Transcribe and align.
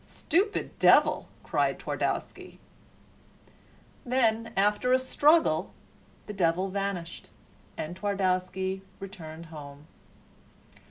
"Stupid 0.03 0.79
devil!" 0.79 1.27
cried 1.43 1.77
Twardowski. 1.77 2.57
Then 4.03 4.51
after 4.57 4.93
a 4.93 4.97
struggle 4.97 5.75
the 6.25 6.33
devil 6.33 6.69
vanished 6.69 7.29
and 7.77 7.95
Twardowski 7.95 8.81
returned 8.99 9.45
home. 9.53 9.85